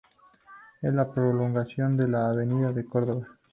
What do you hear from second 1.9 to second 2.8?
de la avenida